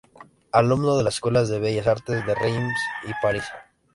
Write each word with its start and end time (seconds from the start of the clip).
Alumno 0.51 0.97
de 0.97 1.03
las 1.03 1.13
escuelas 1.13 1.47
de 1.47 1.59
Bellas 1.59 1.85
Artes 1.85 2.25
de 2.25 2.33
Reims 2.33 2.73
y 3.03 3.11
París. 3.21 3.43